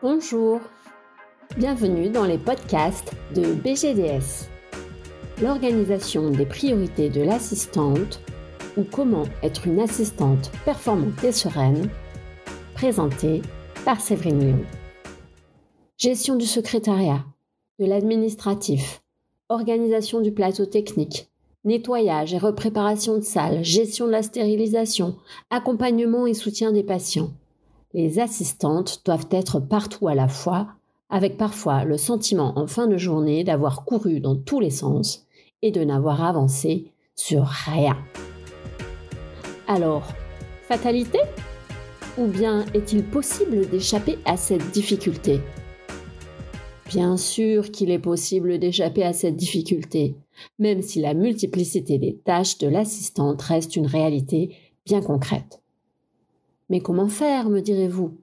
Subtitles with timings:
[0.00, 0.60] Bonjour,
[1.56, 4.48] bienvenue dans les podcasts de BGDS,
[5.42, 8.20] l'organisation des priorités de l'assistante
[8.76, 11.90] ou comment être une assistante performante et sereine,
[12.74, 13.42] présenté
[13.84, 14.64] par Séverine Lyon.
[15.96, 17.24] Gestion du secrétariat,
[17.80, 19.02] de l'administratif,
[19.48, 21.28] organisation du plateau technique,
[21.64, 25.16] nettoyage et repréparation de salles, gestion de la stérilisation,
[25.50, 27.32] accompagnement et soutien des patients.
[27.94, 30.68] Les assistantes doivent être partout à la fois,
[31.08, 35.26] avec parfois le sentiment en fin de journée d'avoir couru dans tous les sens
[35.62, 37.96] et de n'avoir avancé sur rien.
[39.66, 40.06] Alors,
[40.62, 41.18] fatalité?
[42.18, 45.40] Ou bien est-il possible d'échapper à cette difficulté?
[46.86, 50.14] Bien sûr qu'il est possible d'échapper à cette difficulté,
[50.58, 55.62] même si la multiplicité des tâches de l'assistante reste une réalité bien concrète.
[56.70, 58.18] Mais comment faire, me direz-vous?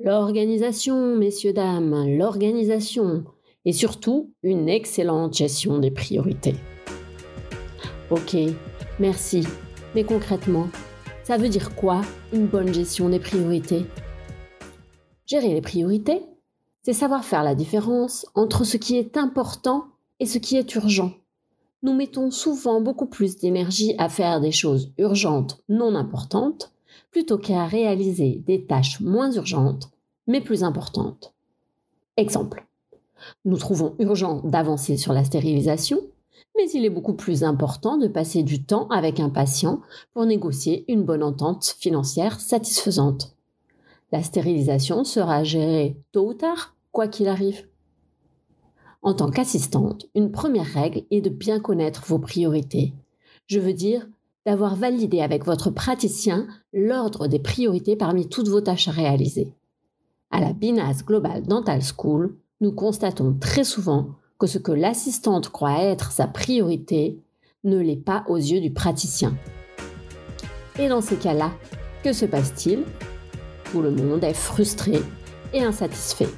[0.00, 3.24] L'organisation, messieurs, dames, l'organisation,
[3.64, 6.56] et surtout une excellente gestion des priorités.
[8.10, 8.36] Ok,
[8.98, 9.46] merci,
[9.94, 10.68] mais concrètement,
[11.22, 12.00] ça veut dire quoi
[12.32, 13.84] une bonne gestion des priorités?
[15.26, 16.22] Gérer les priorités,
[16.82, 19.84] c'est savoir faire la différence entre ce qui est important
[20.18, 21.12] et ce qui est urgent.
[21.82, 26.72] Nous mettons souvent beaucoup plus d'énergie à faire des choses urgentes non importantes
[27.10, 29.90] plutôt qu'à réaliser des tâches moins urgentes
[30.26, 31.34] mais plus importantes.
[32.16, 32.66] Exemple.
[33.44, 36.00] Nous trouvons urgent d'avancer sur la stérilisation,
[36.56, 39.80] mais il est beaucoup plus important de passer du temps avec un patient
[40.12, 43.36] pour négocier une bonne entente financière satisfaisante.
[44.10, 47.66] La stérilisation sera gérée tôt ou tard, quoi qu'il arrive.
[49.00, 52.92] En tant qu'assistante, une première règle est de bien connaître vos priorités.
[53.46, 54.06] Je veux dire
[54.46, 59.54] d'avoir validé avec votre praticien l'ordre des priorités parmi toutes vos tâches à réaliser.
[60.30, 65.82] À la BINAS Global Dental School, nous constatons très souvent que ce que l'assistante croit
[65.82, 67.20] être sa priorité
[67.64, 69.36] ne l'est pas aux yeux du praticien.
[70.78, 71.52] Et dans ces cas-là,
[72.02, 72.84] que se passe-t-il?
[73.70, 75.00] Tout le monde est frustré
[75.52, 76.28] et insatisfait.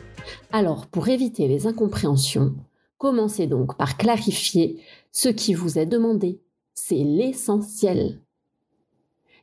[0.52, 2.54] Alors, pour éviter les incompréhensions,
[2.98, 4.80] commencez donc par clarifier
[5.12, 6.40] ce qui vous est demandé.
[6.74, 8.20] C'est l'essentiel.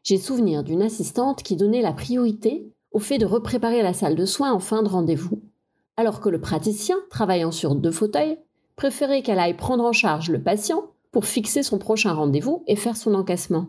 [0.04, 4.26] J'ai souvenir d'une assistante qui donnait la priorité au fait de repréparer la salle de
[4.26, 5.42] soins en fin de rendez-vous,
[5.98, 8.38] alors que le praticien, travaillant sur deux fauteuils,
[8.76, 12.98] préférait qu'elle aille prendre en charge le patient pour fixer son prochain rendez-vous et faire
[12.98, 13.68] son encaissement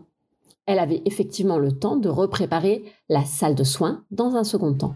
[0.65, 4.95] elle avait effectivement le temps de repréparer la salle de soins dans un second temps.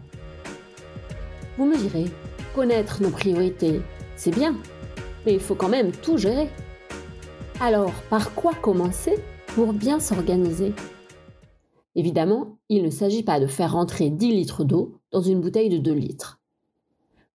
[1.56, 2.06] Vous me direz,
[2.54, 3.82] connaître nos priorités,
[4.16, 4.54] c'est bien,
[5.26, 6.48] mais il faut quand même tout gérer.
[7.60, 9.16] Alors, par quoi commencer
[9.48, 10.72] pour bien s'organiser?
[11.96, 15.78] Évidemment, il ne s'agit pas de faire rentrer 10 litres d'eau dans une bouteille de
[15.78, 16.38] 2 litres.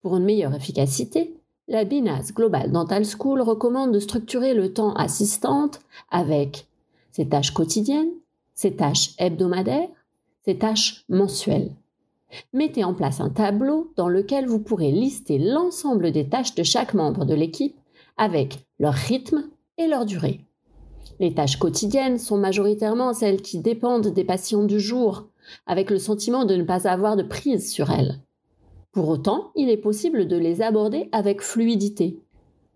[0.01, 1.35] Pour une meilleure efficacité,
[1.67, 6.67] la BINAS Global Dental School recommande de structurer le temps assistante avec
[7.11, 8.11] ses tâches quotidiennes,
[8.53, 9.89] ses tâches hebdomadaires,
[10.45, 11.71] ses tâches mensuelles.
[12.53, 16.93] Mettez en place un tableau dans lequel vous pourrez lister l'ensemble des tâches de chaque
[16.93, 17.75] membre de l'équipe
[18.15, 20.41] avec leur rythme et leur durée.
[21.19, 25.27] Les tâches quotidiennes sont majoritairement celles qui dépendent des patients du jour,
[25.67, 28.19] avec le sentiment de ne pas avoir de prise sur elles.
[28.91, 32.19] Pour autant, il est possible de les aborder avec fluidité,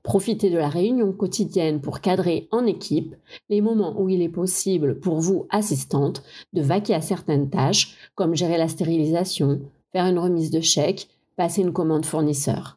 [0.08, 3.14] Profitez de la réunion quotidienne pour cadrer en équipe
[3.50, 8.34] les moments où il est possible pour vous, assistante, de vaquer à certaines tâches, comme
[8.34, 9.60] gérer la stérilisation,
[9.92, 12.77] faire une remise de chèque, passer une commande fournisseur.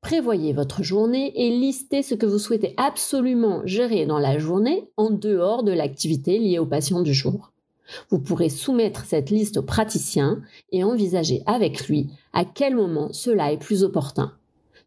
[0.00, 5.10] Prévoyez votre journée et listez ce que vous souhaitez absolument gérer dans la journée en
[5.10, 7.52] dehors de l'activité liée au patient du jour.
[8.10, 10.42] Vous pourrez soumettre cette liste au praticien
[10.72, 14.32] et envisager avec lui à quel moment cela est plus opportun.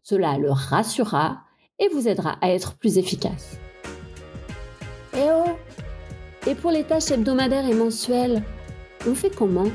[0.02, 1.40] Cela le rassurera
[1.78, 3.58] et vous aidera à être plus efficace.
[5.14, 5.50] Et oh
[6.46, 8.42] Et pour les tâches hebdomadaires et mensuelles,
[9.06, 9.68] on fait comment?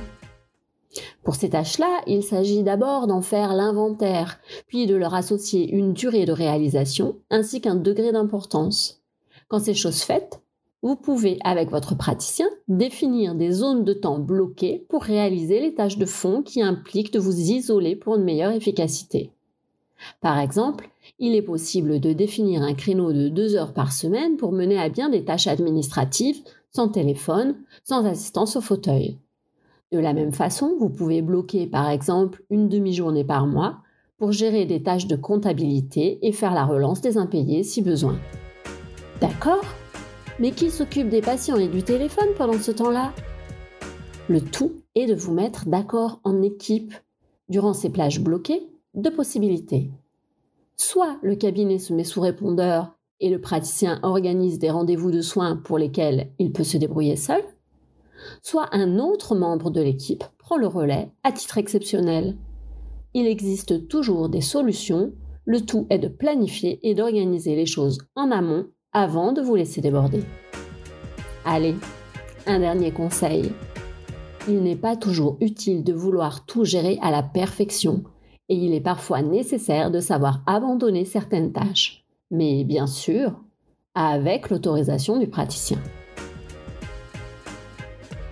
[1.26, 6.26] Pour ces tâches-là, il s'agit d'abord d'en faire l'inventaire, puis de leur associer une durée
[6.26, 9.02] de réalisation ainsi qu'un degré d'importance.
[9.48, 10.40] Quand c'est chose faite,
[10.84, 15.98] vous pouvez, avec votre praticien, définir des zones de temps bloquées pour réaliser les tâches
[15.98, 19.32] de fond qui impliquent de vous isoler pour une meilleure efficacité.
[20.22, 24.52] Par exemple, il est possible de définir un créneau de deux heures par semaine pour
[24.52, 29.18] mener à bien des tâches administratives sans téléphone, sans assistance au fauteuil.
[29.92, 33.78] De la même façon, vous pouvez bloquer par exemple une demi-journée par mois
[34.18, 38.18] pour gérer des tâches de comptabilité et faire la relance des impayés si besoin.
[39.22, 39.64] D'accord?
[40.40, 43.14] Mais qui s'occupe des patients et du téléphone pendant ce temps-là?
[44.28, 46.94] Le tout est de vous mettre d'accord en équipe
[47.48, 49.92] durant ces plages bloquées, deux possibilités.
[50.78, 55.56] Soit le cabinet se met sous répondeur et le praticien organise des rendez-vous de soins
[55.56, 57.42] pour lesquels il peut se débrouiller seul,
[58.42, 62.36] soit un autre membre de l'équipe prend le relais à titre exceptionnel.
[63.14, 65.14] Il existe toujours des solutions,
[65.46, 69.82] le tout est de planifier et d'organiser les choses en amont avant de vous laisser
[69.82, 70.24] déborder.
[71.46, 71.76] Allez,
[72.48, 73.52] un dernier conseil.
[74.48, 78.04] Il n'est pas toujours utile de vouloir tout gérer à la perfection
[78.50, 83.42] et il est parfois nécessaire de savoir abandonner certaines tâches, mais bien sûr,
[83.96, 85.80] avec l'autorisation du praticien.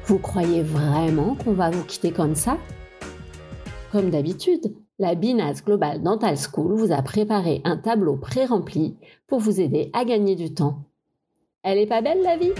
[0.05, 2.57] Vous croyez vraiment qu'on va vous quitter comme ça?
[3.91, 8.97] Comme d'habitude, la BINAS Global Dental School vous a préparé un tableau pré-rempli
[9.27, 10.83] pour vous aider à gagner du temps.
[11.63, 12.51] Elle est pas belle la vie?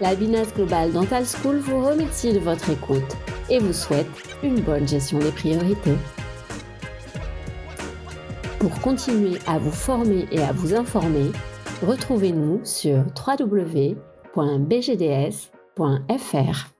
[0.00, 3.16] La BINAS Global Dental School vous remercie de votre écoute
[3.50, 4.06] et vous souhaite
[4.44, 5.96] une bonne gestion des priorités.
[8.60, 11.32] Pour continuer à vous former et à vous informer,
[11.82, 13.04] retrouvez-nous sur
[14.34, 16.77] www.bgds.fr.